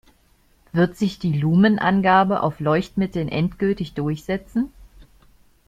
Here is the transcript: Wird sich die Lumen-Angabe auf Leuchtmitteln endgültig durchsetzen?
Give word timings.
Wird 0.71 0.97
sich 0.97 1.19
die 1.19 1.31
Lumen-Angabe 1.39 2.41
auf 2.41 2.59
Leuchtmitteln 2.59 3.29
endgültig 3.29 3.93
durchsetzen? 3.93 4.73